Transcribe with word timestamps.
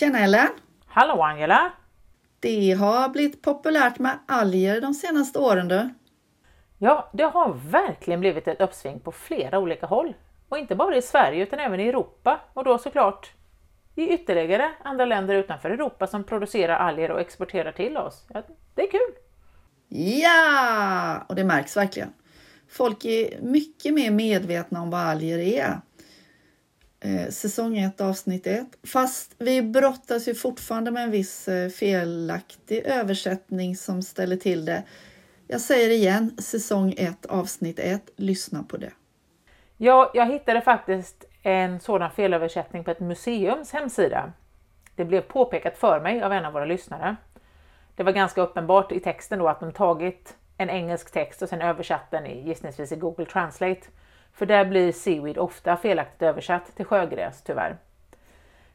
Tjena 0.00 0.18
Ellen! 0.18 0.48
Hallå 0.86 1.22
Angela! 1.22 1.72
Det 2.40 2.72
har 2.72 3.08
blivit 3.08 3.42
populärt 3.42 3.98
med 3.98 4.18
alger 4.26 4.80
de 4.80 4.94
senaste 4.94 5.38
åren 5.38 5.68
du. 5.68 5.88
Ja, 6.78 7.10
det 7.12 7.22
har 7.22 7.52
verkligen 7.70 8.20
blivit 8.20 8.48
ett 8.48 8.60
uppsving 8.60 9.00
på 9.00 9.12
flera 9.12 9.58
olika 9.58 9.86
håll. 9.86 10.14
Och 10.48 10.58
inte 10.58 10.74
bara 10.74 10.96
i 10.96 11.02
Sverige 11.02 11.42
utan 11.42 11.58
även 11.58 11.80
i 11.80 11.88
Europa 11.88 12.40
och 12.54 12.64
då 12.64 12.78
såklart 12.78 13.30
i 13.94 14.08
ytterligare 14.08 14.70
andra 14.84 15.04
länder 15.04 15.34
utanför 15.34 15.70
Europa 15.70 16.06
som 16.06 16.24
producerar 16.24 16.76
alger 16.76 17.10
och 17.10 17.20
exporterar 17.20 17.72
till 17.72 17.96
oss. 17.96 18.26
Ja, 18.34 18.42
det 18.74 18.82
är 18.82 18.90
kul! 18.90 19.14
Ja! 19.88 21.24
Och 21.28 21.34
det 21.34 21.44
märks 21.44 21.76
verkligen. 21.76 22.12
Folk 22.68 23.04
är 23.04 23.40
mycket 23.42 23.94
mer 23.94 24.10
medvetna 24.10 24.82
om 24.82 24.90
vad 24.90 25.00
alger 25.00 25.38
är. 25.38 25.80
Eh, 27.00 27.28
säsong 27.28 27.78
1 27.78 28.00
avsnitt 28.00 28.46
1. 28.46 28.66
Fast 28.92 29.34
vi 29.38 29.62
brottas 29.62 30.28
ju 30.28 30.34
fortfarande 30.34 30.90
med 30.90 31.02
en 31.02 31.10
viss 31.10 31.48
eh, 31.48 31.68
felaktig 31.68 32.82
översättning 32.86 33.76
som 33.76 34.02
ställer 34.02 34.36
till 34.36 34.64
det. 34.64 34.82
Jag 35.46 35.60
säger 35.60 35.90
igen, 35.90 36.36
säsong 36.38 36.94
1 36.96 37.26
avsnitt 37.26 37.78
1. 37.78 38.10
Lyssna 38.16 38.62
på 38.62 38.76
det. 38.76 38.90
Ja, 39.76 40.10
jag 40.14 40.26
hittade 40.26 40.60
faktiskt 40.60 41.24
en 41.42 41.80
sådan 41.80 42.10
felöversättning 42.10 42.84
på 42.84 42.90
ett 42.90 43.00
museums 43.00 43.72
hemsida. 43.72 44.32
Det 44.96 45.04
blev 45.04 45.20
påpekat 45.20 45.76
för 45.76 46.00
mig 46.00 46.22
av 46.22 46.32
en 46.32 46.44
av 46.44 46.52
våra 46.52 46.64
lyssnare. 46.64 47.16
Det 47.94 48.02
var 48.02 48.12
ganska 48.12 48.40
uppenbart 48.40 48.92
i 48.92 49.00
texten 49.00 49.38
då 49.38 49.48
att 49.48 49.60
de 49.60 49.72
tagit 49.72 50.36
en 50.56 50.70
engelsk 50.70 51.12
text 51.12 51.42
och 51.42 51.48
sen 51.48 51.62
översatt 51.62 52.10
den 52.10 52.26
i, 52.26 52.48
gissningsvis 52.48 52.92
i 52.92 52.96
Google 52.96 53.26
Translate. 53.26 53.80
För 54.32 54.46
där 54.46 54.64
blir 54.64 54.92
seaweed 54.92 55.38
ofta 55.38 55.76
felaktigt 55.76 56.22
översatt 56.22 56.76
till 56.76 56.84
sjögräs 56.84 57.42
tyvärr. 57.42 57.76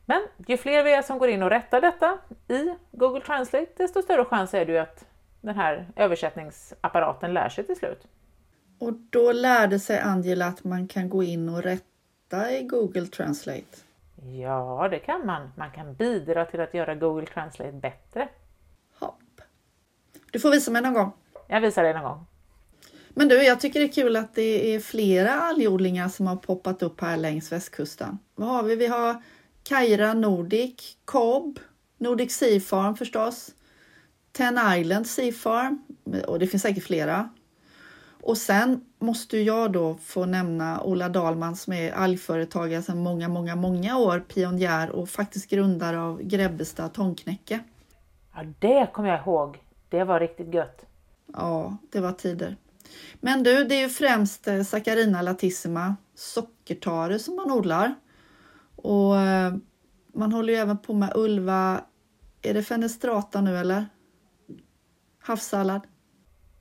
Men 0.05 0.21
ju 0.47 0.57
fler 0.57 0.83
vi 0.83 0.93
är 0.93 1.01
som 1.01 1.17
går 1.17 1.29
in 1.29 1.43
och 1.43 1.49
rättar 1.49 1.81
detta 1.81 2.17
i 2.47 2.75
Google 2.91 3.21
Translate, 3.21 3.71
desto 3.77 4.01
större 4.01 4.25
chans 4.25 4.53
är 4.53 4.65
det 4.65 4.71
ju 4.71 4.77
att 4.77 5.05
den 5.41 5.55
här 5.55 5.87
översättningsapparaten 5.95 7.33
lär 7.33 7.49
sig 7.49 7.63
till 7.63 7.75
slut. 7.75 8.07
Och 8.79 8.93
då 8.93 9.31
lärde 9.31 9.79
sig 9.79 9.99
Angela 9.99 10.47
att 10.47 10.63
man 10.63 10.87
kan 10.87 11.09
gå 11.09 11.23
in 11.23 11.49
och 11.49 11.63
rätta 11.63 12.51
i 12.51 12.63
Google 12.63 13.07
Translate. 13.07 13.77
Ja, 14.15 14.87
det 14.91 14.99
kan 14.99 15.25
man. 15.25 15.51
Man 15.55 15.71
kan 15.71 15.95
bidra 15.95 16.45
till 16.45 16.59
att 16.59 16.73
göra 16.73 16.95
Google 16.95 17.25
Translate 17.25 17.71
bättre. 17.71 18.27
Hopp. 18.99 19.41
Du 20.31 20.39
får 20.39 20.51
visa 20.51 20.71
mig 20.71 20.81
någon 20.81 20.93
gång. 20.93 21.11
Jag 21.47 21.61
visar 21.61 21.83
dig 21.83 21.93
någon 21.93 22.03
gång. 22.03 22.25
Men 23.17 23.27
du, 23.27 23.43
jag 23.43 23.59
tycker 23.59 23.79
det 23.79 23.85
är 23.85 23.91
kul 23.91 24.15
att 24.15 24.35
det 24.35 24.75
är 24.75 24.79
flera 24.79 25.33
algodlingar 25.33 26.09
som 26.09 26.27
har 26.27 26.35
poppat 26.35 26.83
upp 26.83 27.01
här 27.01 27.17
längs 27.17 27.51
västkusten. 27.51 28.19
Vad 28.35 28.49
har 28.49 28.63
vi? 28.63 28.75
Vi 28.75 28.87
har 28.87 29.23
Kaira 29.63 30.13
Nordic, 30.13 30.97
Cobb, 31.05 31.59
Nordic 31.97 32.31
Sea 32.31 32.59
Farm 32.59 32.95
förstås, 32.95 33.51
Ten 34.31 34.59
Island 34.77 35.07
Sea 35.07 35.31
Farm 35.31 35.83
och 36.27 36.39
det 36.39 36.47
finns 36.47 36.63
säkert 36.63 36.83
flera. 36.83 37.29
Och 38.21 38.37
sen 38.37 38.85
måste 38.99 39.37
jag 39.37 39.71
då 39.71 39.97
få 39.97 40.25
nämna 40.25 40.81
Ola 40.81 41.09
Dahlman 41.09 41.55
som 41.55 41.73
är 41.73 41.91
algföretagare 41.91 42.81
sedan 42.81 42.97
många, 42.97 43.27
många, 43.27 43.55
många 43.55 43.97
år, 43.97 44.19
pionjär 44.19 44.89
och 44.89 45.09
faktiskt 45.09 45.49
grundare 45.49 45.99
av 45.99 46.21
Grebbestad 46.21 46.93
Tångknäcke. 46.93 47.59
Ja, 48.35 48.43
det 48.59 48.93
kommer 48.93 49.09
jag 49.09 49.19
ihåg. 49.19 49.57
Det 49.89 50.03
var 50.03 50.19
riktigt 50.19 50.53
gött. 50.53 50.85
Ja, 51.33 51.77
det 51.91 51.99
var 51.99 52.11
tider. 52.11 52.55
Men 53.21 53.43
du, 53.43 53.63
det 53.63 53.75
är 53.75 53.81
ju 53.81 53.89
främst 53.89 54.47
eh, 54.47 54.63
Saccharina 54.63 55.21
latissima, 55.21 55.95
sockertare 56.15 57.19
som 57.19 57.35
man 57.35 57.51
odlar. 57.51 57.95
Och 58.75 59.19
eh, 59.19 59.53
man 60.13 60.33
håller 60.33 60.53
ju 60.53 60.59
även 60.59 60.77
på 60.77 60.93
med 60.93 61.11
ulva, 61.15 61.81
är 62.41 62.53
det 62.53 62.63
fenestrata 62.63 63.41
nu 63.41 63.57
eller? 63.57 63.85
Havssallad? 65.19 65.81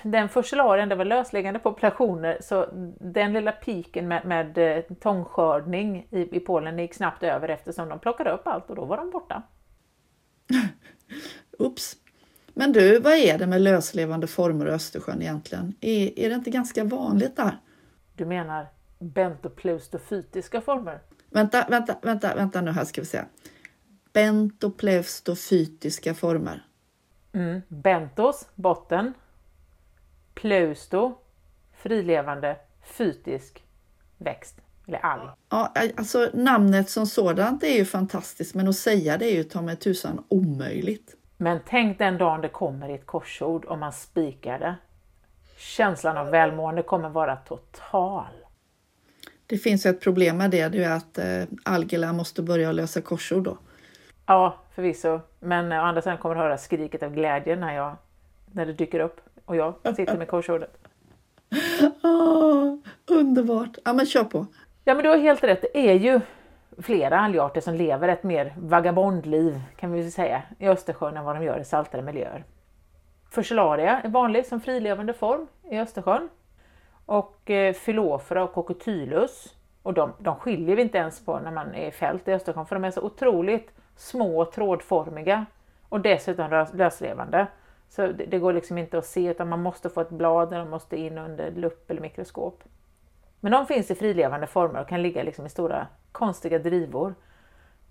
den 0.02 0.28
furcelarian, 0.28 0.88
det 0.88 0.94
var 0.94 1.04
lösliggande 1.04 1.60
populationer 1.60 2.38
så 2.40 2.68
den 3.00 3.32
lilla 3.32 3.52
piken 3.52 4.08
med, 4.08 4.24
med 4.24 4.58
eh, 4.58 4.82
tångskördning 5.00 6.06
i, 6.10 6.36
i 6.36 6.40
Polen 6.40 6.78
gick 6.78 6.94
snabbt 6.94 7.22
över 7.22 7.48
eftersom 7.48 7.88
de 7.88 7.98
plockade 7.98 8.30
upp 8.30 8.46
allt 8.46 8.70
och 8.70 8.76
då 8.76 8.84
var 8.84 8.96
de 8.96 9.10
borta. 9.10 9.42
Ups! 11.58 11.96
Men 12.54 12.72
du, 12.72 12.98
vad 12.98 13.12
är 13.12 13.38
det 13.38 13.46
med 13.46 13.60
löslevande 13.60 14.26
former 14.26 14.66
i 14.66 14.70
Östersjön 14.70 15.22
egentligen? 15.22 15.74
Är, 15.80 16.18
är 16.18 16.28
det 16.28 16.34
inte 16.34 16.50
ganska 16.50 16.84
vanligt 16.84 17.36
där? 17.36 17.58
Du 18.14 18.26
menar 18.26 18.66
bentopleustofytiska 18.98 20.60
former? 20.60 21.00
Vänta, 21.30 21.66
vänta, 21.68 21.96
vänta, 22.02 22.34
vänta 22.34 22.60
nu 22.60 22.70
här 22.70 22.84
ska 22.84 23.00
vi 23.00 23.06
se. 23.06 23.22
Bentopleustofytiska 24.12 26.14
former. 26.14 26.64
Mm. 27.34 27.62
Bentos, 27.68 28.48
botten. 28.54 29.14
Pleusto, 30.34 31.18
frilevande, 31.72 32.56
fytisk 32.82 33.64
växt 34.18 34.60
eller 34.86 34.98
alg. 34.98 35.28
Ja, 35.48 35.72
alltså 35.96 36.30
namnet 36.34 36.90
som 36.90 37.06
sådant 37.06 37.62
är 37.62 37.76
ju 37.76 37.84
fantastiskt, 37.84 38.54
men 38.54 38.68
att 38.68 38.76
säga 38.76 39.18
det 39.18 39.26
är 39.26 39.36
ju 39.36 39.44
ta 39.44 39.62
mig 39.62 39.76
tusan 39.76 40.24
omöjligt. 40.28 41.16
Men 41.36 41.60
tänk 41.68 41.98
den 41.98 42.18
dagen 42.18 42.40
det 42.40 42.48
kommer 42.48 42.88
ett 42.88 43.06
korsord 43.06 43.64
och 43.64 43.78
man 43.78 43.92
spikar 43.92 44.58
det. 44.58 44.74
Känslan 45.58 46.16
av 46.16 46.30
välmående 46.30 46.82
kommer 46.82 47.08
vara 47.08 47.36
total. 47.36 48.32
Det 49.46 49.58
finns 49.58 49.86
ju 49.86 49.90
ett 49.90 50.00
problem 50.00 50.36
med 50.36 50.50
det, 50.50 50.68
det 50.68 50.84
är 50.84 50.96
att 50.96 51.18
eh, 51.18 51.44
algerna 51.64 52.12
måste 52.12 52.42
börja 52.42 52.72
lösa 52.72 53.00
korsord 53.00 53.44
då. 53.44 53.58
Ja, 54.26 54.58
förvisso. 54.74 55.20
Men 55.44 55.72
å 55.72 55.80
andra 55.80 56.02
sidan 56.02 56.18
kommer 56.18 56.34
du 56.34 56.40
höra 56.40 56.58
skriket 56.58 57.02
av 57.02 57.14
glädje 57.14 57.56
när, 57.56 57.74
jag, 57.74 57.96
när 58.52 58.66
det 58.66 58.72
dyker 58.72 59.00
upp 59.00 59.20
och 59.44 59.56
jag 59.56 59.74
sitter 59.96 60.18
med 60.18 60.28
korsordet. 60.28 60.78
Oh, 62.02 62.76
underbart! 63.18 63.78
Ja, 63.84 63.92
men 63.92 64.06
kör 64.06 64.24
på! 64.24 64.46
Ja, 64.84 64.94
men 64.94 65.02
du 65.02 65.08
har 65.08 65.16
helt 65.16 65.44
rätt. 65.44 65.62
Det 65.62 65.90
är 65.90 65.94
ju 65.94 66.20
flera 66.78 67.20
algarter 67.20 67.60
som 67.60 67.74
lever 67.74 68.08
ett 68.08 68.22
mer 68.22 68.54
vagabondliv 68.58 69.60
kan 69.76 69.92
vi 69.92 70.10
säga 70.10 70.42
i 70.58 70.68
Östersjön 70.68 71.16
än 71.16 71.24
vad 71.24 71.36
de 71.36 71.44
gör 71.44 71.58
i 71.58 71.64
saltare 71.64 72.02
miljöer. 72.02 72.44
Furcellaria 73.30 74.00
är 74.00 74.08
vanlig 74.08 74.46
som 74.46 74.60
frilevande 74.60 75.12
form 75.12 75.46
i 75.70 75.78
Östersjön. 75.78 76.28
Och 77.06 77.50
eh, 77.50 77.74
Phylofera 77.74 78.44
och 78.44 78.52
Coccotylus. 78.52 79.54
Och 79.82 79.94
de, 79.94 80.12
de 80.18 80.36
skiljer 80.36 80.76
vi 80.76 80.82
inte 80.82 80.98
ens 80.98 81.24
på 81.24 81.38
när 81.38 81.50
man 81.50 81.74
är 81.74 81.88
i 81.88 81.90
fält 81.90 82.28
i 82.28 82.32
Östersjön 82.32 82.66
för 82.66 82.76
de 82.76 82.84
är 82.84 82.90
så 82.90 83.02
otroligt 83.02 83.70
små 83.96 84.44
trådformiga 84.44 85.46
och 85.88 86.00
dessutom 86.00 86.66
löslevande. 86.74 87.46
Så 87.88 88.06
det, 88.06 88.24
det, 88.24 88.38
går 88.38 88.52
liksom 88.52 88.78
inte 88.78 88.98
att 88.98 89.06
se 89.06 89.30
utan 89.30 89.48
man 89.48 89.62
måste 89.62 89.90
få 89.90 90.00
ett 90.00 90.10
blad 90.10 90.48
och 90.48 90.58
de 90.58 90.70
måste 90.70 90.96
in 90.96 91.18
under 91.18 91.50
lupp 91.50 91.90
eller 91.90 92.00
mikroskop. 92.00 92.64
Men 93.40 93.52
de 93.52 93.66
finns 93.66 93.90
i 93.90 93.94
frilevande 93.94 94.46
former 94.46 94.80
och 94.80 94.88
kan 94.88 95.02
ligga 95.02 95.22
liksom 95.22 95.46
i 95.46 95.48
stora 95.48 95.86
konstiga 96.12 96.58
drivor. 96.58 97.14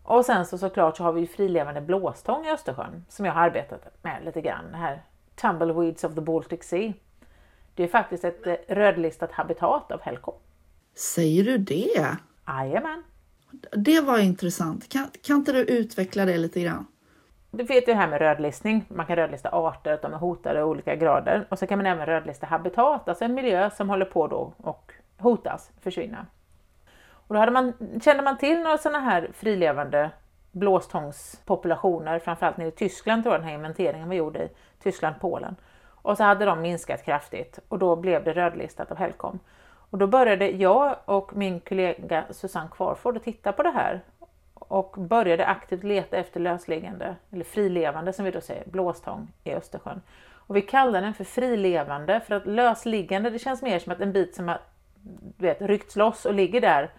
Och 0.04 0.26
sen 0.26 0.46
så 0.46 0.58
såklart 0.58 0.98
så 0.98 1.04
har 1.04 1.12
vi 1.12 1.28
frilevande 1.28 1.82
blåstång 1.82 2.46
i 2.46 2.52
Östersjön 2.52 3.06
som 3.10 3.26
jag 3.26 3.34
har 3.34 3.42
arbetat 3.42 3.88
med 4.02 4.26
lite 4.26 4.42
grann. 4.42 4.74
här 4.74 5.02
Tumbleweeds 5.36 6.04
of 6.04 6.16
the 6.16 6.22
Baltic 6.22 6.64
Sea. 6.64 6.94
Det 7.76 7.84
är 7.84 7.88
faktiskt 7.88 8.24
ett 8.24 8.48
eh, 8.48 8.56
rödlistat 8.68 9.32
habitat 9.32 9.92
av 9.92 10.02
Helcom. 10.02 10.36
Säger 10.96 11.44
du 11.44 11.58
det? 11.58 12.18
Jajamän. 12.48 13.04
Det 13.72 14.02
var 14.02 14.20
intressant. 14.20 14.90
Kan, 14.90 15.08
kan 15.24 15.36
inte 15.36 15.52
du 15.52 15.60
utveckla 15.60 16.26
det 16.26 16.38
lite 16.38 16.62
grann? 16.62 16.88
Du 17.52 17.64
vet 17.64 17.88
ju 17.88 17.94
det 17.94 18.00
här 18.00 18.08
med 18.08 18.20
rödlistning. 18.20 18.86
Man 18.88 19.06
kan 19.06 19.16
rödlista 19.16 19.50
arter, 19.50 19.94
att 19.94 20.02
de 20.02 20.14
är 20.14 20.18
hotade 20.18 20.60
i 20.60 20.64
olika 20.64 20.96
grader. 20.96 21.48
Och 21.50 21.60
så 21.60 21.68
kan 21.68 21.78
man 21.80 21.86
även 21.86 22.06
rödlista 22.06 22.48
habitat, 22.48 23.10
alltså 23.10 23.26
en 23.26 23.34
miljö 23.34 23.70
som 23.70 23.90
håller 23.90 24.06
på 24.06 24.28
då 24.28 24.54
och 24.58 24.92
hotas, 25.18 25.72
försvinna. 25.82 26.26
Och 27.28 27.34
då 27.34 27.40
hade 27.40 27.52
man, 27.52 27.74
kände 28.04 28.24
man 28.24 28.38
till 28.38 28.60
några 28.60 28.78
sådana 28.78 29.00
här 29.00 29.30
frilevande 29.34 30.10
blåstångspopulationer, 30.52 32.20
framförallt 32.20 32.58
nere 32.58 32.68
i 32.68 32.72
Tyskland 32.72 33.24
tror 33.24 33.34
jag 33.34 33.42
den 33.42 33.48
här 33.48 33.56
inventeringen 33.56 34.08
var 34.08 34.16
gjord 34.16 34.38
i, 34.38 34.50
Tyskland, 34.84 35.16
Polen. 35.22 35.56
Och 35.86 36.18
så 36.18 36.24
hade 36.24 36.46
de 36.46 36.62
minskat 36.62 37.06
kraftigt 37.06 37.60
och 37.68 37.80
då 37.80 37.96
blev 37.96 38.24
det 38.24 38.34
rödlistat 38.34 38.92
av 38.92 38.98
Helcom. 38.98 39.40
Och 39.94 40.00
då 40.00 40.08
började 40.08 40.50
jag 40.50 40.96
och 41.06 41.36
min 41.36 41.60
kollega 41.60 42.26
Susanne 42.30 42.70
Kvarford 42.72 43.18
att 43.18 43.24
titta 43.24 43.52
på 43.52 43.64
det 43.64 43.70
här 43.72 44.02
och 44.54 44.96
började 44.98 45.46
aktivt 45.46 45.84
leta 45.84 46.18
efter 46.18 46.40
lösliggande, 46.40 47.16
eller 47.32 47.44
frilevande 47.44 48.14
som 48.14 48.26
vi 48.26 48.32
då 48.32 48.42
säger, 48.42 48.64
blåstång 48.66 49.28
i 49.44 49.52
Östersjön. 49.54 50.02
Och 50.32 50.56
vi 50.56 50.62
kallar 50.62 51.02
den 51.02 51.14
för 51.14 51.24
frilevande 51.24 52.20
för 52.20 52.36
att 52.36 52.46
lösliggande 52.46 53.30
det 53.30 53.40
känns 53.40 53.62
mer 53.62 53.80
som 53.80 53.92
att 53.92 54.02
en 54.02 54.14
bit 54.14 54.36
som 54.36 54.48
har 54.48 54.60
du 55.38 55.46
vet, 55.46 55.62
ryckts 55.62 55.96
loss 55.96 56.26
och 56.26 56.34
ligger 56.34 56.62
där 56.62 56.92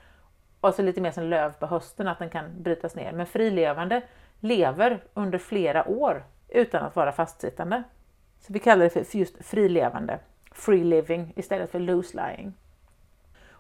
och 0.61 0.75
så 0.75 0.83
lite 0.83 1.01
mer 1.01 1.11
som 1.11 1.25
löv 1.25 1.53
på 1.53 1.67
hösten 1.67 2.09
att 2.09 2.19
den 2.19 2.31
kan 2.31 2.63
brytas 2.63 2.95
ner. 2.95 3.13
Men 3.13 3.27
frilevande 3.27 4.03
lever 4.41 5.03
under 5.15 5.39
flera 5.39 5.89
år 5.89 6.25
utan 6.49 6.83
att 6.83 6.97
vara 6.97 7.13
fastsittande. 7.13 7.83
Så 8.41 8.53
vi 8.53 8.59
kallar 8.59 8.85
det 8.85 8.91
för 8.91 9.17
just 9.19 9.45
frilevande, 9.45 10.19
free 10.53 10.85
living 10.85 11.33
istället 11.37 11.71
för 11.71 11.79
loose 11.79 12.17
lying. 12.17 12.55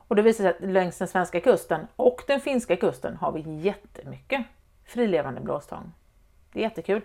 Och 0.09 0.17
det 0.17 0.23
visar 0.23 0.45
sig 0.45 0.51
att 0.51 0.71
längs 0.71 0.99
den 0.99 1.09
svenska 1.09 1.41
kusten 1.41 1.87
och 1.97 2.23
den 2.27 2.41
finska 2.41 2.77
kusten 2.77 3.17
har 3.17 3.33
vi 3.33 3.41
jättemycket 3.41 4.47
frilevande 4.85 5.41
blåstång. 5.41 5.93
Det 6.53 6.59
är 6.59 6.63
jättekul. 6.63 7.03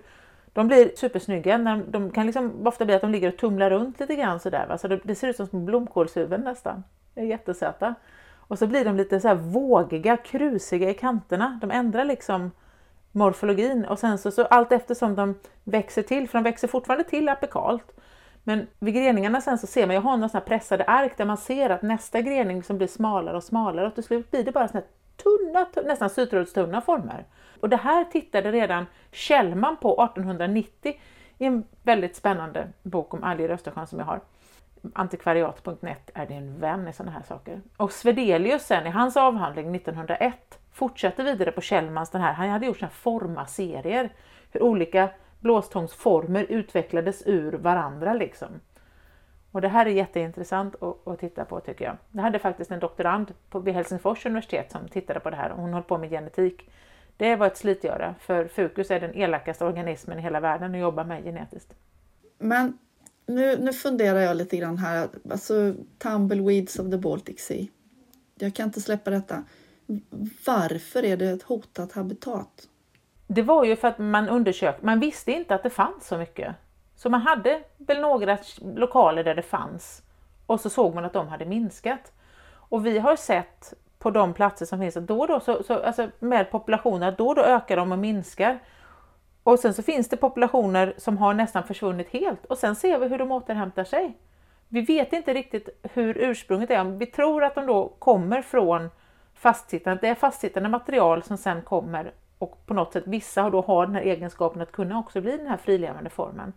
De 0.54 0.68
blir 0.68 0.92
supersnygga. 0.96 1.82
De 1.88 2.12
kan 2.12 2.26
liksom 2.26 2.68
ofta 2.68 2.86
bli 2.86 2.96
att 2.96 3.02
de 3.02 3.12
ligger 3.12 3.28
och 3.28 3.38
tumlar 3.38 3.70
runt 3.70 4.00
lite 4.00 4.16
grann 4.16 4.40
sådär. 4.40 4.66
Va? 4.68 4.78
Så 4.78 4.88
det, 4.88 5.00
det 5.04 5.16
ser 5.16 5.28
ut 5.28 5.36
som 5.36 5.48
små 5.48 5.60
blomkålshuvuden 5.60 6.42
nästan. 6.42 6.84
De 7.14 7.22
är 7.22 7.26
jättesöta. 7.26 7.96
Och 8.50 8.60
så 8.60 8.68
blir 8.68 8.86
de 8.86 8.96
lite 8.96 9.20
så 9.20 9.28
här 9.28 9.36
vågiga, 9.36 10.18
krusiga 10.18 10.90
i 10.90 10.94
kanterna. 10.94 11.60
De 11.62 11.72
ändrar 11.72 12.06
liksom 12.06 12.52
morfologin 13.12 13.86
och 13.86 14.00
sen 14.00 14.18
så, 14.18 14.32
så 14.32 14.44
allt 14.44 14.72
eftersom 14.72 15.16
de 15.16 15.36
växer 15.64 16.02
till, 16.02 16.30
för 16.30 16.38
de 16.38 16.44
växer 16.44 16.68
fortfarande 16.68 17.04
till 17.04 17.30
apikalt, 17.30 18.00
men 18.44 18.68
vid 18.80 18.94
greningarna 18.94 19.42
sen 19.42 19.58
så 19.58 19.68
ser 19.68 19.88
man, 19.88 19.94
jag 19.94 20.02
har 20.02 20.18
några 20.18 20.30
sådana 20.30 20.46
pressade 20.46 20.84
ark 20.84 21.18
där 21.18 21.26
man 21.26 21.38
ser 21.38 21.70
att 21.70 21.82
nästa 21.82 22.22
grening 22.22 22.64
som 22.64 22.78
blir 22.78 22.88
smalare 22.88 23.38
och 23.38 23.44
smalare 23.44 23.88
och 23.88 23.96
till 23.96 24.04
slut 24.04 24.32
blir 24.32 24.44
det 24.44 24.52
bara 24.52 24.68
sådana 24.68 24.86
tunna, 25.24 25.66
tunna, 25.66 25.88
nästan 25.88 26.10
sytrådstunna 26.10 26.82
former. 26.82 27.26
Och 27.60 27.70
det 27.70 27.78
här 27.78 28.06
tittade 28.06 28.52
redan 28.52 28.86
Kjellman 29.12 29.78
på 29.78 30.04
1890 30.04 31.00
i 31.38 31.46
en 31.46 31.64
väldigt 31.84 32.16
spännande 32.16 32.68
bok 32.84 33.14
om 33.14 33.24
alger 33.24 33.50
i 33.50 33.52
Östersjön 33.52 33.88
som 33.88 34.00
jag 34.00 34.06
har. 34.06 34.22
Antikvariat.net 34.94 36.10
är 36.14 36.26
din 36.26 36.60
vän 36.60 36.88
i 36.88 36.94
sådana 36.94 37.12
här 37.12 37.24
saker. 37.24 37.62
Och 37.78 37.92
Svedelius 37.92 38.66
sen 38.66 38.88
i 38.88 38.90
hans 38.90 39.18
avhandling 39.18 39.76
1901 39.76 40.60
fortsätter 40.72 41.24
vidare 41.24 41.52
på 41.52 41.62
Kjellmans 41.62 42.10
den 42.10 42.22
här, 42.22 42.34
han 42.34 42.50
hade 42.50 42.66
gjort 42.66 42.78
sådana 42.78 42.92
här 42.92 42.96
formaserier, 42.96 44.10
hur 44.52 44.64
olika 44.64 45.10
blåstångsformer 45.40 46.46
utvecklades 46.50 47.24
ur 47.26 47.52
varandra 47.54 48.14
liksom. 48.14 48.48
Och 49.52 49.62
det 49.62 49.68
här 49.68 49.86
är 49.86 49.90
jätteintressant 49.90 50.84
att, 50.84 51.08
att 51.08 51.20
titta 51.20 51.46
på 51.46 51.60
tycker 51.60 51.86
jag. 51.86 51.98
Jag 52.12 52.22
hade 52.22 52.40
faktiskt 52.40 52.72
en 52.72 52.80
doktorand 52.80 53.34
på, 53.50 53.60
vid 53.60 53.74
Helsingfors 53.74 54.26
universitet 54.26 54.72
som 54.72 54.88
tittade 54.88 55.20
på 55.20 55.30
det 55.30 55.36
här 55.36 55.52
och 55.52 55.62
hon 55.62 55.74
höll 55.74 55.84
på 55.84 55.98
med 55.98 56.10
genetik. 56.10 56.70
Det 57.18 57.36
var 57.36 57.48
ett 57.48 57.58
slitgöra 57.58 58.16
för 58.20 58.48
Fucus 58.48 58.92
är 58.92 59.00
den 59.00 59.16
elakaste 59.16 59.66
organismen 59.66 60.20
i 60.20 60.22
hela 60.22 60.40
världen 60.40 60.76
att 60.76 60.82
jobba 60.82 61.04
med 61.04 61.24
genetiskt. 61.24 61.74
Men 62.38 62.78
nu, 63.26 63.58
nu 63.58 63.74
funderar 63.74 64.20
jag 64.20 64.38
lite 64.38 64.58
grann 64.58 64.78
här, 64.78 65.08
alltså 65.32 65.74
Tumbleweeds 65.98 66.80
of 66.80 66.92
the 66.92 66.98
Baltic 66.98 67.40
Sea. 67.40 67.66
Jag 68.36 68.56
kan 68.56 68.66
inte 68.66 68.82
släppa 68.82 69.12
detta. 69.12 69.44
Varför 70.46 71.06
är 71.06 71.18
det 71.18 71.30
ett 71.30 71.44
hotat 71.44 71.92
habitat? 71.92 72.68
Det 73.32 73.42
var 73.42 73.64
ju 73.64 73.76
för 73.76 73.88
att 73.88 73.98
man 73.98 74.30
undersökte, 74.30 74.86
man 74.86 75.00
visste 75.00 75.32
inte 75.32 75.56
att 75.56 75.64
det 75.64 75.70
fanns 75.70 76.08
så 76.08 76.18
mycket. 76.18 76.56
Så 76.96 77.10
man 77.10 77.22
hade 77.22 77.62
väl 77.78 78.02
några 78.02 78.38
lokaler 78.76 79.24
där 79.24 79.36
det 79.36 79.42
fanns 79.42 80.04
och 80.46 80.60
så 80.60 80.70
såg 80.70 80.96
man 80.96 81.06
att 81.06 81.14
de 81.14 81.28
hade 81.28 81.46
minskat. 81.46 82.12
Och 82.52 82.86
vi 82.86 83.00
har 83.00 83.16
sett 83.16 83.74
på 84.00 84.12
de 84.12 84.34
platser 84.34 84.66
som 84.66 84.80
finns 84.80 84.98
att 84.98 85.08
då 85.08 85.20
och 85.20 85.28
då, 85.28 85.40
så, 85.40 85.64
så, 85.64 85.84
alltså 85.84 86.10
med 86.20 86.52
populationer, 86.52 87.16
då 87.18 87.28
och 87.28 87.36
då 87.36 87.42
ökar 87.42 87.78
de 87.78 87.92
och 87.92 88.00
minskar. 88.00 88.60
Och 89.44 89.60
sen 89.60 89.74
så 89.74 89.84
finns 89.84 90.10
det 90.10 90.18
populationer 90.18 90.94
som 90.98 91.18
har 91.18 91.34
nästan 91.34 91.64
försvunnit 91.64 92.10
helt 92.10 92.46
och 92.46 92.58
sen 92.58 92.76
ser 92.76 93.00
vi 93.00 93.08
hur 93.08 93.18
de 93.18 93.32
återhämtar 93.32 93.84
sig. 93.84 94.18
Vi 94.68 94.82
vet 94.82 95.14
inte 95.14 95.34
riktigt 95.34 95.70
hur 95.94 96.18
ursprunget 96.18 96.72
är. 96.72 96.84
Vi 96.84 97.06
tror 97.06 97.44
att 97.44 97.56
de 97.56 97.66
då 97.66 97.88
kommer 98.00 98.42
från 98.42 98.90
fastsittande, 99.34 100.02
det 100.02 100.08
är 100.08 100.16
fastsittande 100.16 100.70
material 100.70 101.24
som 101.24 101.38
sen 101.38 101.62
kommer 101.62 102.14
och 102.40 102.66
på 102.66 102.74
något 102.74 102.94
sätt 102.94 103.04
vissa 103.08 103.42
har 103.42 103.52
då 103.52 103.62
har 103.62 103.86
den 103.86 103.96
här 103.96 104.02
egenskapen 104.02 104.62
att 104.62 104.72
kunna 104.72 105.00
också 105.00 105.22
bli 105.22 105.38
den 105.38 105.48
här 105.48 105.58
frilevande 105.58 106.10
formen. 106.10 106.54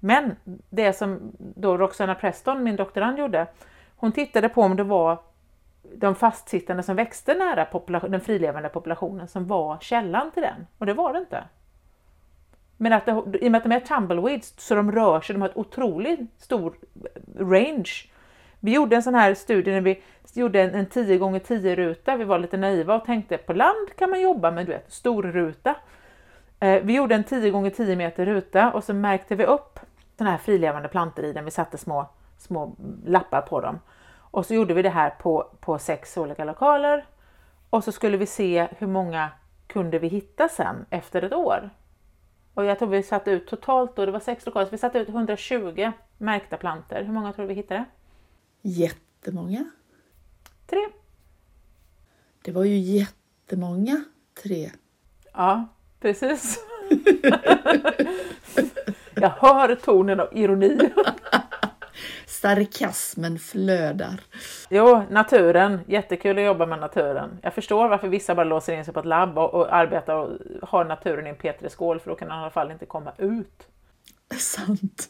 Men 0.00 0.36
det 0.70 0.92
som 0.92 1.32
då 1.38 1.76
Roxana 1.76 2.14
Preston, 2.14 2.62
min 2.62 2.76
doktorand, 2.76 3.18
gjorde, 3.18 3.46
hon 3.96 4.12
tittade 4.12 4.48
på 4.48 4.62
om 4.62 4.76
det 4.76 4.84
var 4.84 5.18
de 5.96 6.14
fastsittande 6.14 6.82
som 6.82 6.96
växte 6.96 7.34
nära 7.34 7.66
den 8.08 8.20
frilevande 8.20 8.68
populationen 8.68 9.28
som 9.28 9.46
var 9.46 9.78
källan 9.80 10.30
till 10.30 10.42
den 10.42 10.66
och 10.78 10.86
det 10.86 10.94
var 10.94 11.12
det 11.12 11.18
inte. 11.18 11.44
Men 12.76 12.92
att 12.92 13.06
det, 13.06 13.12
i 13.40 13.48
och 13.48 13.52
med 13.52 13.58
att 13.58 13.64
de 13.64 13.72
är 13.72 13.80
tumbleweeds 13.80 14.54
så 14.58 14.74
de 14.74 14.92
rör 14.92 15.20
sig, 15.20 15.34
de 15.34 15.42
har 15.42 15.48
ett 15.48 15.56
otroligt 15.56 16.20
stor 16.38 16.74
range. 17.38 17.90
Vi 18.60 18.74
gjorde 18.74 18.96
en 18.96 19.02
sån 19.02 19.14
här 19.14 19.34
studie 19.34 19.70
när 19.70 19.80
vi 19.80 20.02
gjorde 20.34 20.62
en, 20.62 20.74
en 20.74 20.86
10 20.86 21.18
gånger 21.18 21.40
10 21.40 21.76
ruta. 21.76 22.16
Vi 22.16 22.24
var 22.24 22.38
lite 22.38 22.56
naiva 22.56 22.94
och 22.94 23.04
tänkte 23.04 23.38
på 23.38 23.52
land 23.52 23.88
kan 23.98 24.10
man 24.10 24.20
jobba 24.20 24.50
med 24.50 24.66
du 24.66 24.72
vet, 24.72 24.92
stor 24.92 25.22
ruta. 25.22 25.74
Eh, 26.60 26.82
vi 26.82 26.94
gjorde 26.94 27.14
en 27.14 27.24
10 27.24 27.50
gånger 27.50 27.70
10 27.70 27.96
meter 27.96 28.26
ruta 28.26 28.72
och 28.72 28.84
så 28.84 28.94
märkte 28.94 29.34
vi 29.34 29.44
upp 29.44 29.80
såna 30.18 30.30
här 30.30 30.38
frilevande 30.38 30.88
plantor 30.88 31.24
i 31.24 31.32
den. 31.32 31.44
Vi 31.44 31.50
satte 31.50 31.78
små, 31.78 32.06
små 32.38 32.76
lappar 33.04 33.40
på 33.40 33.60
dem. 33.60 33.80
Och 34.30 34.46
så 34.46 34.54
gjorde 34.54 34.74
vi 34.74 34.82
det 34.82 34.90
här 34.90 35.10
på, 35.10 35.50
på 35.60 35.78
sex 35.78 36.16
olika 36.16 36.44
lokaler. 36.44 37.04
Och 37.70 37.84
så 37.84 37.92
skulle 37.92 38.16
vi 38.16 38.26
se 38.26 38.68
hur 38.78 38.86
många 38.86 39.30
kunde 39.66 39.98
vi 39.98 40.08
hitta 40.08 40.48
sen 40.48 40.86
efter 40.90 41.22
ett 41.22 41.32
år. 41.32 41.70
Och 42.54 42.64
jag 42.64 42.78
tror 42.78 42.88
vi 42.88 43.02
satte 43.02 43.30
ut 43.30 43.46
totalt 43.46 43.96
då, 43.96 44.06
det 44.06 44.12
var 44.12 44.20
sex 44.20 44.46
lokaler, 44.46 44.66
så 44.66 44.70
vi 44.70 44.78
satte 44.78 44.98
ut 44.98 45.08
120 45.08 45.92
märkta 46.18 46.56
plantor. 46.56 46.96
Hur 46.96 47.12
många 47.12 47.32
tror 47.32 47.42
du 47.42 47.48
vi 47.48 47.54
hittade? 47.54 47.84
Jättemånga. 48.68 49.70
Tre. 50.66 50.88
Det 52.42 52.52
var 52.52 52.64
ju 52.64 52.78
jättemånga 52.78 54.04
tre. 54.42 54.70
Ja, 55.32 55.68
precis. 56.00 56.58
jag 59.14 59.30
hör 59.30 59.74
tonen 59.74 60.20
av 60.20 60.28
ironi. 60.32 60.78
Sarkasmen 62.26 63.38
flödar. 63.38 64.20
Jo, 64.70 65.02
naturen. 65.10 65.80
Jättekul 65.86 66.38
att 66.38 66.44
jobba 66.44 66.66
med 66.66 66.80
naturen. 66.80 67.38
Jag 67.42 67.54
förstår 67.54 67.88
varför 67.88 68.08
vissa 68.08 68.34
bara 68.34 68.44
låser 68.44 68.76
in 68.76 68.84
sig 68.84 68.94
på 68.94 69.00
ett 69.00 69.06
labb 69.06 69.38
och, 69.38 69.54
och 69.54 69.74
arbetar 69.74 70.14
och 70.14 70.38
har 70.62 70.84
naturen 70.84 71.26
i 71.26 71.30
en 71.30 71.36
petriskål 71.36 72.00
för 72.00 72.10
då 72.10 72.16
kan 72.16 72.28
den 72.28 72.38
i 72.38 72.40
alla 72.40 72.50
fall 72.50 72.70
inte 72.70 72.86
komma 72.86 73.12
ut. 73.18 73.68
Sant. 74.38 75.08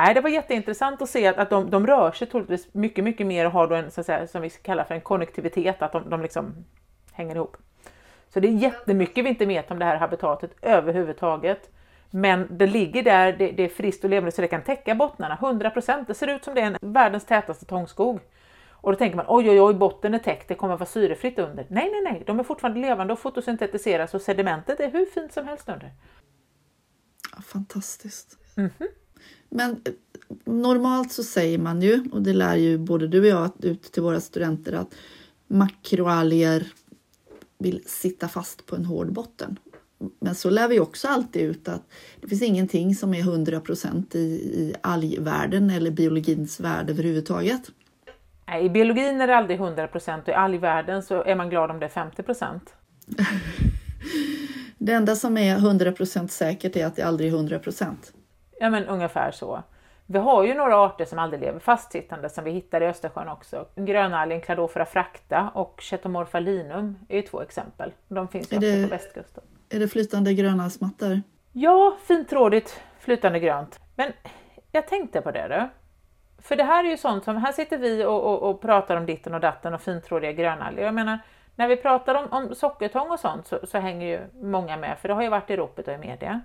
Nej, 0.00 0.14
det 0.14 0.20
var 0.20 0.30
jätteintressant 0.30 1.02
att 1.02 1.10
se 1.10 1.26
att, 1.26 1.38
att 1.38 1.50
de, 1.50 1.70
de 1.70 1.86
rör 1.86 2.12
sig 2.12 2.26
troligtvis 2.26 2.74
mycket, 2.74 3.04
mycket 3.04 3.26
mer 3.26 3.46
och 3.46 3.52
har 3.52 3.66
då 3.66 3.74
en, 3.74 3.90
så 3.90 4.00
att 4.00 4.06
säga, 4.06 4.26
som 4.26 4.42
vi 4.42 4.50
kallar 4.50 4.84
för 4.84 4.94
en 4.94 5.00
konnektivitet, 5.00 5.82
att 5.82 5.92
de, 5.92 6.10
de 6.10 6.22
liksom 6.22 6.54
hänger 7.12 7.36
ihop. 7.36 7.56
Så 8.28 8.40
det 8.40 8.48
är 8.48 8.52
jättemycket 8.52 9.24
vi 9.24 9.28
inte 9.28 9.46
vet 9.46 9.70
om 9.70 9.78
det 9.78 9.84
här 9.84 9.96
habitatet 9.96 10.50
överhuvudtaget. 10.62 11.70
Men 12.10 12.46
det 12.50 12.66
ligger 12.66 13.02
där, 13.02 13.32
det, 13.32 13.50
det 13.50 13.62
är 13.62 13.68
friskt 13.68 14.04
och 14.04 14.10
levande 14.10 14.32
så 14.32 14.42
det 14.42 14.48
kan 14.48 14.62
täcka 14.62 14.94
bottnarna 14.94 15.36
100%. 15.40 16.04
Det 16.06 16.14
ser 16.14 16.26
ut 16.26 16.44
som 16.44 16.54
det 16.54 16.60
är 16.60 16.66
en, 16.66 16.92
världens 16.92 17.24
tätaste 17.24 17.64
tångskog. 17.64 18.20
Och 18.70 18.92
då 18.92 18.98
tänker 18.98 19.16
man 19.16 19.26
oj, 19.28 19.50
oj, 19.50 19.60
oj, 19.60 19.74
botten 19.74 20.14
är 20.14 20.18
täckt, 20.18 20.48
det 20.48 20.54
kommer 20.54 20.76
vara 20.76 20.86
syrefritt 20.86 21.38
under. 21.38 21.66
Nej, 21.68 21.90
nej, 21.90 22.12
nej, 22.12 22.22
de 22.26 22.40
är 22.40 22.44
fortfarande 22.44 22.80
levande 22.80 23.12
och 23.12 23.18
fotosyntetiseras 23.18 24.14
och 24.14 24.20
sedimentet 24.20 24.80
är 24.80 24.90
hur 24.90 25.06
fint 25.06 25.32
som 25.32 25.46
helst 25.46 25.68
under. 25.68 25.92
Fantastiskt. 27.52 28.38
Mm 28.56 28.70
-hmm. 28.78 28.88
Men 29.50 29.70
eh, 29.70 29.92
normalt 30.44 31.12
så 31.12 31.22
säger 31.22 31.58
man 31.58 31.82
ju, 31.82 32.04
och 32.12 32.22
det 32.22 32.32
lär 32.32 32.56
ju 32.56 32.78
både 32.78 33.08
du 33.08 33.20
och 33.20 33.26
jag 33.26 33.50
ut 33.64 33.82
till 33.82 34.02
våra 34.02 34.20
studenter, 34.20 34.72
att 34.72 34.94
makroalger 35.46 36.66
vill 37.58 37.82
sitta 37.86 38.28
fast 38.28 38.66
på 38.66 38.76
en 38.76 38.84
hård 38.84 39.12
botten. 39.12 39.58
Men 40.20 40.34
så 40.34 40.50
lär 40.50 40.68
vi 40.68 40.80
också 40.80 41.08
alltid 41.08 41.42
ut 41.42 41.68
att 41.68 41.82
det 42.20 42.28
finns 42.28 42.42
ingenting 42.42 42.94
som 42.94 43.14
är 43.14 43.20
100 43.20 43.60
procent 43.60 44.14
i, 44.14 44.18
i 44.18 44.74
algvärlden 44.80 45.70
eller 45.70 45.90
biologins 45.90 46.60
värld 46.60 46.90
överhuvudtaget. 46.90 47.70
Nej, 48.46 48.64
I 48.64 48.70
biologin 48.70 49.20
är 49.20 49.26
det 49.26 49.36
aldrig 49.36 49.60
100 49.60 49.88
procent 49.88 50.22
och 50.22 50.28
i 50.28 50.32
algvärlden 50.32 51.02
så 51.02 51.22
är 51.22 51.36
man 51.36 51.50
glad 51.50 51.70
om 51.70 51.80
det 51.80 51.86
är 51.86 51.90
50 51.90 52.22
procent. 52.22 52.74
det 54.78 54.92
enda 54.92 55.16
som 55.16 55.36
är 55.36 55.56
100 55.56 55.92
procent 55.92 56.32
säkert 56.32 56.76
är 56.76 56.86
att 56.86 56.96
det 56.96 57.02
aldrig 57.02 57.32
är 57.32 57.36
100 57.36 57.58
procent. 57.58 58.12
Ja, 58.62 58.70
men 58.70 58.86
ungefär 58.86 59.30
så. 59.30 59.62
Vi 60.06 60.18
har 60.18 60.44
ju 60.44 60.54
några 60.54 60.76
arter 60.76 61.04
som 61.04 61.18
aldrig 61.18 61.40
lever 61.40 61.58
fastsittande 61.58 62.28
som 62.28 62.44
vi 62.44 62.50
hittar 62.50 62.80
i 62.80 62.86
Östersjön 62.86 63.28
också. 63.28 63.66
Grönalgen 63.74 64.40
Cladophora 64.40 64.86
fracta 64.86 65.50
och 65.54 65.80
Chetomorpha 65.82 66.40
linum 66.40 66.98
är 67.08 67.16
ju 67.16 67.22
två 67.22 67.42
exempel. 67.42 67.92
De 68.08 68.28
finns 68.28 68.52
ju 68.52 68.56
också 68.56 68.68
det, 68.70 68.82
på 68.84 68.90
västkusten. 68.90 69.44
Är 69.68 69.78
det 69.78 69.88
flytande 69.88 70.34
gröna 70.34 70.70
smattor? 70.70 71.22
Ja, 71.52 71.96
fintrådigt 72.06 72.80
flytande 72.98 73.40
grönt. 73.40 73.80
Men 73.96 74.12
jag 74.72 74.88
tänkte 74.88 75.20
på 75.20 75.30
det 75.30 75.48
du. 75.48 75.68
För 76.42 76.56
det 76.56 76.64
här 76.64 76.84
är 76.84 76.88
ju 76.88 76.96
sånt 76.96 77.24
som, 77.24 77.36
här 77.36 77.52
sitter 77.52 77.78
vi 77.78 78.04
och, 78.04 78.22
och, 78.22 78.50
och 78.50 78.60
pratar 78.60 78.96
om 78.96 79.06
ditten 79.06 79.34
och 79.34 79.40
datten 79.40 79.74
och 79.74 79.80
fintrådiga 79.80 80.32
grönalger. 80.32 80.84
Jag 80.84 80.94
menar, 80.94 81.18
när 81.56 81.68
vi 81.68 81.76
pratar 81.76 82.14
om, 82.14 82.26
om 82.30 82.54
sockertång 82.54 83.10
och 83.10 83.20
sånt 83.20 83.46
så, 83.46 83.58
så, 83.66 83.78
hänger 83.78 84.06
ju 84.06 84.46
många 84.46 84.76
med, 84.76 84.98
för 84.98 85.08
det 85.08 85.14
har 85.14 85.22
ju 85.22 85.28
varit 85.28 85.50
i 85.50 85.56
ropet 85.56 85.88
och 85.88 85.94
i 85.94 85.98
media. 85.98 86.40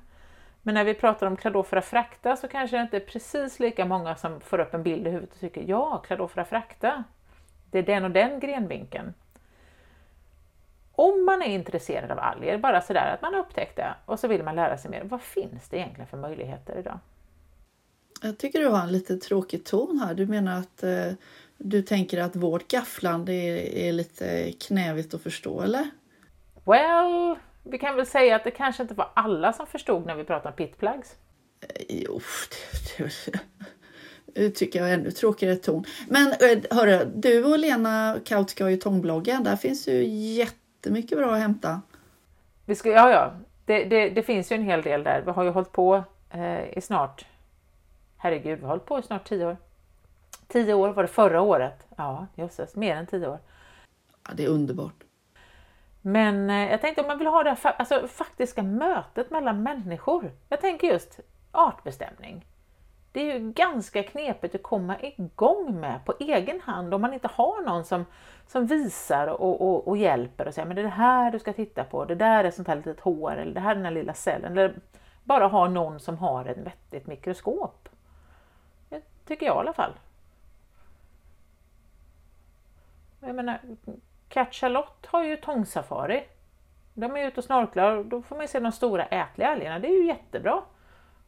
Men 0.66 0.76
när 0.76 0.84
vi 0.84 0.94
pratar 0.94 1.28
om 1.28 1.38
Cladophora 1.38 1.82
fracta 1.82 2.36
så 2.36 2.48
kanske 2.48 2.78
det 2.78 2.82
inte 2.82 2.98
är 2.98 3.02
precis 3.02 3.60
lika 3.60 3.86
många 3.86 4.16
som 4.16 4.42
får 4.42 4.60
upp 4.60 4.74
en 4.74 4.84
bild 4.84 5.08
i 5.08 5.10
huvudet 5.10 5.34
och 5.34 5.40
tycker 5.40 5.62
ja, 5.68 6.04
Cladophora 6.08 6.46
fracta, 6.46 7.04
det 7.72 7.80
är 7.80 7.84
den 7.84 8.04
och 8.04 8.12
den 8.12 8.40
grenvinkeln. 8.40 9.14
Om 10.92 11.26
man 11.26 11.42
är 11.42 11.46
intresserad 11.46 12.12
av 12.12 12.20
alger, 12.20 12.58
bara 12.58 12.82
sådär 12.82 13.14
att 13.14 13.22
man 13.22 13.34
har 13.34 13.42
upptäckt 13.42 13.76
det 13.76 13.96
och 14.06 14.20
så 14.20 14.28
vill 14.28 14.44
man 14.44 14.56
lära 14.56 14.78
sig 14.78 14.92
mer, 14.92 15.04
vad 15.04 15.22
finns 15.22 15.70
det 15.70 15.78
egentligen 15.78 16.08
för 16.08 16.18
möjligheter 16.18 16.80
idag? 16.80 17.00
Jag 18.22 18.38
tycker 18.38 18.60
du 18.60 18.68
har 18.68 18.82
en 18.82 18.92
lite 18.92 19.18
tråkig 19.18 19.66
ton 19.66 20.00
här. 20.00 20.14
Du 20.14 20.26
menar 20.26 20.60
att 20.60 20.84
eh, 20.84 21.12
du 21.58 21.82
tänker 21.82 22.22
att 22.22 22.36
vårt 22.36 22.68
gafflande 22.68 23.34
är, 23.34 23.58
är 23.58 23.92
lite 23.94 24.52
knävigt 24.52 25.14
att 25.14 25.22
förstå, 25.22 25.62
eller? 25.62 25.90
Well, 26.64 27.36
vi 27.66 27.78
kan 27.78 27.96
väl 27.96 28.06
säga 28.06 28.36
att 28.36 28.44
det 28.44 28.52
kanske 28.52 28.84
inte 28.84 28.94
var 28.94 29.10
alla 29.14 29.54
som 29.54 29.68
förstod 29.68 30.06
när 30.06 30.16
vi 30.16 30.24
pratade 30.24 30.50
om 30.50 30.56
pitplugs. 30.56 31.16
Eh, 31.62 31.86
jo, 31.90 32.20
det, 32.98 33.12
det, 34.26 34.50
tycker 34.50 34.80
jag 34.80 34.90
är 34.90 34.94
ännu 34.94 35.12
tråkigare 35.12 35.56
ton. 35.56 35.86
Men 36.10 36.28
eh, 36.28 36.78
hörru, 36.78 37.12
du 37.16 37.44
och 37.44 37.60
Lena 37.60 38.20
Kautsky 38.26 38.64
har 38.64 38.72
ju 38.72 38.78
tångbloggen. 38.78 39.44
Där 39.44 39.56
finns 39.56 39.88
ju 39.88 40.06
jättemycket 40.08 41.18
bra 41.18 41.34
att 41.34 41.40
hämta. 41.40 41.82
Vi 42.66 42.76
ska, 42.76 42.90
ja, 42.90 43.12
ja. 43.12 43.34
Det, 43.66 43.84
det, 43.84 44.10
det 44.10 44.24
finns 44.24 44.52
ju 44.52 44.56
en 44.56 44.64
hel 44.64 44.82
del 44.82 45.04
där. 45.04 45.22
Vi 45.26 45.32
har 45.32 45.44
ju 45.44 45.50
hållit 45.50 45.72
på 45.72 46.04
eh, 46.30 46.78
i 46.78 46.82
snart, 46.82 47.26
herregud, 48.18 48.60
vi 48.60 48.66
har 48.66 48.70
hållit 48.70 48.86
på 48.86 49.00
i 49.00 49.04
snart 49.04 49.30
tio 49.30 49.46
år. 49.46 49.58
Tio 50.48 50.74
år 50.74 50.90
var 50.90 51.04
det 51.04 51.10
förra 51.10 51.42
året. 51.42 51.88
Ja, 51.98 52.28
jösses, 52.36 52.76
mer 52.76 52.96
än 52.96 53.08
tio 53.08 53.28
år. 53.28 53.40
Ja, 54.28 54.34
det 54.36 54.46
är 54.46 54.50
underbart. 54.50 55.05
Men 56.08 56.50
eh, 56.50 56.72
jag 56.72 56.82
tänkte 56.82 57.02
om 57.02 57.08
man 57.08 57.18
vill 57.18 57.28
ha 57.28 57.44
det 57.44 57.58
här, 57.64 57.76
alltså, 57.78 58.08
faktiska 58.08 58.64
mötet 58.64 59.32
mellan 59.32 59.64
människor. 59.64 60.32
Jag 60.50 60.62
tänker 60.62 60.88
just 60.88 61.20
artbestämning. 61.52 62.46
Det 63.12 63.20
är 63.20 63.40
ju 63.40 63.52
ganska 63.52 64.04
knepigt 64.04 64.56
att 64.56 64.64
komma 64.64 64.96
igång 65.02 65.80
med 65.80 66.06
på 66.06 66.14
egen 66.20 66.62
hand 66.62 66.94
om 66.94 67.02
man 67.02 67.14
inte 67.14 67.28
har 67.28 67.62
någon 67.66 67.86
som, 67.86 68.06
som 68.48 68.66
visar 68.66 69.28
och, 69.28 69.62
och, 69.62 69.88
och 69.88 69.98
hjälper 69.98 70.48
och 70.48 70.54
säger 70.54 70.68
men 70.68 70.76
det 70.76 70.82
är 70.82 70.84
det 70.84 70.90
här 70.90 71.32
du 71.32 71.40
ska 71.40 71.54
titta 71.54 71.84
på, 71.84 72.06
det 72.06 72.16
där 72.16 72.44
är 72.44 72.52
sånt 72.52 72.68
här 72.68 72.76
litet 72.76 73.00
hår 73.00 73.38
eller 73.38 73.54
det 73.54 73.60
här 73.60 73.72
är 73.72 73.76
den 73.76 73.86
här 73.86 73.92
lilla 73.92 74.14
cellen. 74.14 74.52
Eller 74.52 74.76
bara 75.24 75.48
ha 75.48 75.68
någon 75.68 76.00
som 76.00 76.18
har 76.18 76.46
ett 76.46 76.58
vettigt 76.58 77.08
mikroskop. 77.08 77.90
Det 78.90 79.02
tycker 79.28 79.46
jag 79.46 79.56
i 79.56 79.60
alla 79.60 79.74
fall. 79.74 79.94
Jag 83.20 83.36
menar, 83.36 83.60
Cat 84.30 84.54
Charlotte 84.54 85.06
har 85.06 85.24
ju 85.24 85.38
tångsafari. 85.38 86.24
De 86.94 87.16
är 87.16 87.28
ute 87.28 87.40
och 87.40 87.44
snorklar 87.44 87.98
och 87.98 88.06
då 88.06 88.22
får 88.22 88.36
man 88.36 88.48
se 88.48 88.60
de 88.60 88.72
stora 88.72 89.06
ätliga 89.06 89.48
algerna. 89.48 89.80
Det 89.80 89.88
är 89.88 90.02
ju 90.02 90.08
jättebra 90.08 90.62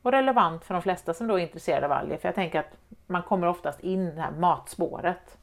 och 0.02 0.12
relevant 0.12 0.64
för 0.64 0.74
de 0.74 0.84
flesta 0.84 1.14
som 1.14 1.28
då 1.28 1.40
är 1.40 1.44
intresserade 1.44 1.86
av 1.86 1.92
alger. 1.92 2.18
För 2.18 2.28
jag 2.28 2.36
tänker 2.36 2.60
att 2.60 2.78
man 3.08 3.24
kommer 3.24 3.48
oftast 3.48 3.80
in 3.80 4.08
i 4.08 4.12
det 4.12 4.22
här 4.22 4.32
matspåret. 4.32 5.38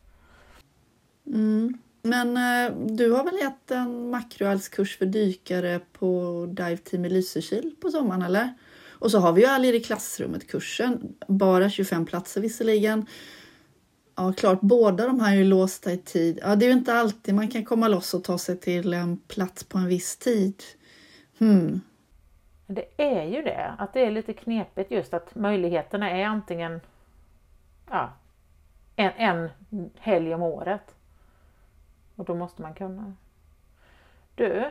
Mm. 1.27 1.79
Men 2.03 2.37
eh, 2.37 2.77
du 2.77 3.11
har 3.11 3.25
väl 3.25 3.35
gett 3.35 3.71
en 3.71 4.11
makroalgskurs 4.11 4.99
för 4.99 5.07
dykare 5.07 5.81
på 5.93 6.47
Dive 6.49 6.77
Team 6.77 7.05
i 7.05 7.09
Lysekil 7.09 7.75
på 7.81 7.89
sommaren 7.89 8.23
eller? 8.23 8.55
Och 8.99 9.11
så 9.11 9.19
har 9.19 9.33
vi 9.33 9.41
ju 9.41 9.47
alger 9.47 9.73
i 9.73 9.81
klassrummet-kursen. 9.81 11.15
Bara 11.29 11.71
25 11.71 12.07
platser 12.07 12.41
visserligen. 12.41 13.07
Ja, 14.17 14.33
klart, 14.33 14.61
båda 14.61 15.07
de 15.07 15.21
här 15.21 15.33
är 15.33 15.37
ju 15.37 15.45
låsta 15.45 15.93
i 15.93 15.99
tid. 15.99 16.39
Ja, 16.43 16.57
det 16.57 16.65
är 16.65 16.67
ju 16.67 16.73
inte 16.73 16.95
alltid 16.95 17.35
man 17.35 17.49
kan 17.49 17.65
komma 17.65 17.89
loss 17.89 18.15
och 18.15 18.25
ta 18.25 18.39
sig 18.39 18.57
till 18.61 18.95
en 18.95 19.17
plats 19.17 19.65
på 19.65 19.79
en 19.79 19.87
viss 19.87 20.17
tid. 20.17 20.63
Hmm. 21.39 21.81
Det 22.67 22.87
är 22.97 23.25
ju 23.25 23.43
det, 23.43 23.75
att 23.79 23.93
det 23.93 24.01
är 24.07 24.11
lite 24.11 24.33
knepigt 24.33 24.91
just 24.91 25.15
att 25.15 25.35
möjligheterna 25.35 26.11
är 26.11 26.25
antingen 26.25 26.81
ja, 27.91 28.13
en, 28.97 29.13
en 29.17 29.51
helg 29.99 30.35
om 30.35 30.43
året. 30.43 30.95
Och 32.17 32.25
då 32.25 32.35
måste 32.35 32.63
man 32.63 32.75
kunna. 32.75 33.15
Du, 34.35 34.71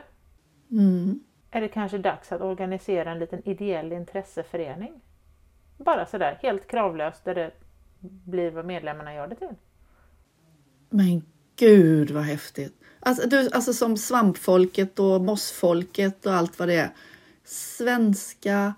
mm. 0.70 1.20
är 1.50 1.60
det 1.60 1.68
kanske 1.68 1.98
dags 1.98 2.32
att 2.32 2.40
organisera 2.40 3.10
en 3.10 3.18
liten 3.18 3.48
ideell 3.48 3.92
intresseförening? 3.92 5.00
Bara 5.76 6.06
sådär 6.06 6.38
helt 6.42 6.66
kravlöst 6.66 7.24
där 7.24 7.34
det 7.34 7.50
blir 8.10 8.50
vad 8.50 8.64
medlemmarna 8.64 9.14
gör 9.14 9.28
det 9.28 9.34
till. 9.34 9.54
Men 10.90 11.22
gud 11.56 12.10
vad 12.10 12.22
häftigt! 12.22 12.80
Alltså, 13.00 13.28
du, 13.28 13.50
alltså 13.50 13.72
som 13.72 13.96
svampfolket 13.96 14.98
och 14.98 15.20
mossfolket 15.20 16.26
och 16.26 16.32
allt 16.32 16.58
vad 16.58 16.68
det 16.68 16.74
är. 16.74 16.90
Svenska 17.44 18.74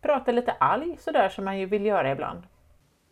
prata 0.03 0.31
lite 0.31 0.51
alg 0.51 0.97
sådär 0.99 1.29
som 1.29 1.45
man 1.45 1.59
ju 1.59 1.65
vill 1.65 1.85
göra 1.85 2.11
ibland. 2.11 2.43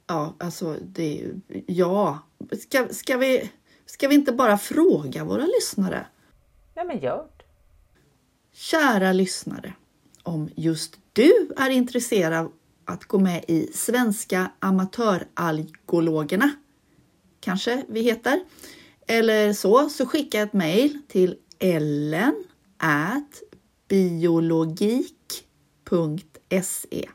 Ja, 0.07 0.35
alltså 0.39 0.75
det 0.81 1.03
är 1.03 1.15
ju, 1.15 1.35
ja. 1.67 2.19
Ska, 2.59 2.87
ska, 2.87 3.17
vi, 3.17 3.51
ska 3.85 4.07
vi 4.07 4.15
inte 4.15 4.31
bara 4.31 4.57
fråga 4.57 5.23
våra 5.23 5.45
lyssnare? 5.45 6.05
Ja, 6.73 6.83
men 6.83 6.99
gör 6.99 7.27
det. 7.37 7.43
Kära 8.53 9.13
lyssnare, 9.13 9.73
om 10.23 10.49
just 10.55 10.99
du 11.13 11.49
är 11.57 11.69
intresserad 11.69 12.33
av 12.33 12.51
att 12.85 13.05
gå 13.05 13.19
med 13.19 13.45
i 13.47 13.71
Svenska 13.73 14.51
amatöralgologerna, 14.59 16.51
kanske 17.39 17.85
vi 17.87 18.01
heter, 18.01 18.39
eller 19.07 19.53
så, 19.53 19.89
så 19.89 20.05
skicka 20.05 20.41
ett 20.41 20.53
mejl 20.53 21.01
till 21.07 21.37
ellen 21.59 22.43
at 22.77 23.41
biologik.se. 25.91 27.09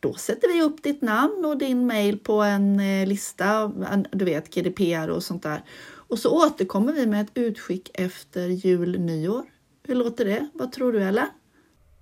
Då 0.00 0.14
sätter 0.14 0.52
vi 0.52 0.62
upp 0.62 0.82
ditt 0.82 1.02
namn 1.02 1.44
och 1.44 1.58
din 1.58 1.86
mejl 1.86 2.18
på 2.18 2.42
en 2.42 2.78
lista, 3.08 3.72
du 4.10 4.24
vet 4.24 4.54
GDPR 4.54 5.10
och 5.10 5.22
sånt 5.22 5.42
där. 5.42 5.62
Och 6.08 6.18
så 6.18 6.46
återkommer 6.46 6.92
vi 6.92 7.06
med 7.06 7.20
ett 7.20 7.30
utskick 7.34 7.90
efter 7.94 8.48
jul, 8.48 9.00
nyår. 9.00 9.44
Hur 9.82 9.94
låter 9.94 10.24
det? 10.24 10.48
Vad 10.54 10.72
tror 10.72 10.92
du 10.92 11.02
Ellen? 11.02 11.26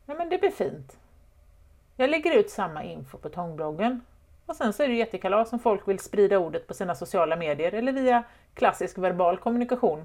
Ja, 0.06 0.14
men 0.14 0.28
det 0.28 0.38
blir 0.38 0.50
fint. 0.50 0.96
Jag 1.96 2.10
lägger 2.10 2.38
ut 2.38 2.50
samma 2.50 2.84
info 2.84 3.18
på 3.18 3.28
Tångbloggen. 3.28 4.00
Och 4.46 4.56
sen 4.56 4.72
så 4.72 4.82
är 4.82 4.88
det 4.88 4.94
jättekalas 4.94 5.52
om 5.52 5.58
folk 5.58 5.88
vill 5.88 5.98
sprida 5.98 6.38
ordet 6.38 6.66
på 6.66 6.74
sina 6.74 6.94
sociala 6.94 7.36
medier 7.36 7.72
eller 7.72 7.92
via 7.92 8.24
klassisk 8.54 8.98
verbal 8.98 9.38
kommunikation 9.38 10.04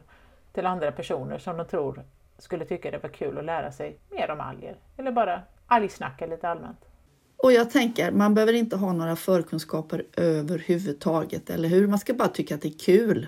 till 0.54 0.66
andra 0.66 0.92
personer 0.92 1.38
som 1.38 1.58
de 1.58 1.68
tror 1.68 2.04
skulle 2.40 2.66
tycka 2.66 2.92
det 2.92 3.04
var 3.04 3.10
kul 3.10 3.38
att 3.38 3.46
lära 3.46 3.72
sig 3.72 4.00
mer 4.10 4.32
om 4.32 4.40
alger. 4.40 4.76
Eller 4.98 5.12
bara 5.12 5.42
algsnacka 5.68 6.26
lite 6.26 6.50
allmänt. 6.50 6.86
Och 7.38 7.52
jag 7.52 7.72
tänker, 7.72 8.12
man 8.12 8.34
behöver 8.34 8.54
inte 8.54 8.76
ha 8.76 8.94
några 8.94 9.16
förkunskaper 9.16 10.06
överhuvudtaget, 10.18 11.50
eller 11.50 11.70
hur? 11.70 11.88
Man 11.88 12.00
ska 12.00 12.14
bara 12.14 12.28
tycka 12.28 12.56
att 12.56 12.62
det 12.62 12.68
är 12.68 12.80
kul. 12.80 13.28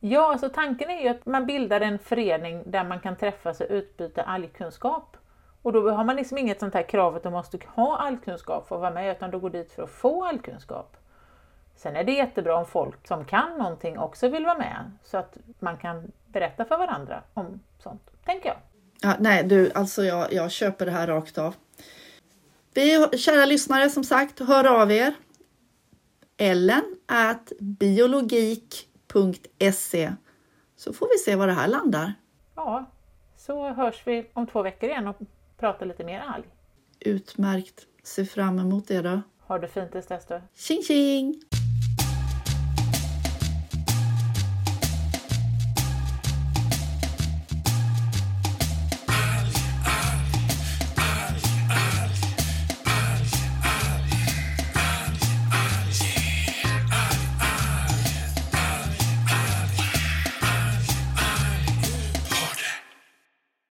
Ja, 0.00 0.32
alltså 0.32 0.48
tanken 0.48 0.90
är 0.90 1.02
ju 1.02 1.08
att 1.08 1.26
man 1.26 1.46
bildar 1.46 1.80
en 1.80 1.98
förening 1.98 2.62
där 2.66 2.84
man 2.84 3.00
kan 3.00 3.16
träffas 3.16 3.60
och 3.60 3.66
utbyta 3.70 4.22
algkunskap. 4.22 5.16
Och 5.62 5.72
då 5.72 5.90
har 5.90 6.04
man 6.04 6.16
liksom 6.16 6.38
inget 6.38 6.60
sånt 6.60 6.74
här 6.74 6.88
krav 6.88 7.16
att 7.16 7.22
du 7.22 7.30
måste 7.30 7.58
ha 7.66 7.96
allkunskap 7.96 8.68
för 8.68 8.74
att 8.74 8.80
vara 8.80 8.94
med, 8.94 9.16
utan 9.16 9.30
du 9.30 9.38
går 9.38 9.50
dit 9.50 9.72
för 9.72 9.82
att 9.82 9.90
få 9.90 10.24
allkunskap. 10.24 10.96
Sen 11.76 11.96
är 11.96 12.04
det 12.04 12.12
jättebra 12.12 12.56
om 12.56 12.66
folk 12.66 13.06
som 13.06 13.24
kan 13.24 13.58
någonting 13.58 13.98
också 13.98 14.28
vill 14.28 14.44
vara 14.44 14.58
med, 14.58 14.90
så 15.02 15.18
att 15.18 15.38
man 15.58 15.76
kan 15.76 16.12
berätta 16.26 16.64
för 16.64 16.78
varandra 16.78 17.22
om 17.34 17.60
sånt, 17.78 18.10
tänker 18.24 18.48
jag. 18.48 18.56
Ja, 19.00 19.16
nej, 19.20 19.44
du, 19.44 19.72
alltså 19.72 20.04
jag, 20.04 20.32
jag 20.32 20.50
köper 20.50 20.86
det 20.86 20.92
här 20.92 21.06
rakt 21.06 21.38
av. 21.38 21.54
Vi, 22.74 23.08
kära 23.18 23.46
lyssnare, 23.46 23.90
som 23.90 24.04
sagt, 24.04 24.40
hör 24.40 24.64
av 24.64 24.92
er. 24.92 25.14
Ellen 26.36 26.96
at 27.06 27.52
biologik.se 27.60 28.92
så 30.76 30.92
får 30.92 31.08
vi 31.08 31.18
se 31.18 31.36
var 31.36 31.46
det 31.46 31.52
här 31.52 31.68
landar. 31.68 32.14
Ja, 32.54 32.90
så 33.36 33.68
hörs 33.68 34.02
vi 34.06 34.30
om 34.32 34.46
två 34.46 34.62
veckor 34.62 34.90
igen 34.90 35.08
och 35.08 35.16
pratar 35.58 35.86
lite 35.86 36.04
mer 36.04 36.20
alg. 36.20 36.44
Utmärkt. 37.00 37.86
Se 38.02 38.24
fram 38.24 38.58
emot 38.58 38.88
det 38.88 39.02
då. 39.02 39.20
Ha 39.40 39.58
det 39.58 39.68
fint 39.68 39.92
tills 39.92 40.06
dess 40.06 40.26
då. 40.26 40.40
Tjing 40.54 40.82
tjing! 40.82 41.42